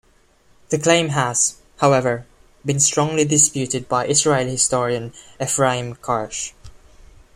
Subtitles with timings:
[0.69, 2.25] The claim has, however,
[2.65, 6.53] been strongly disputed by Israeli historian Efraim Karsh.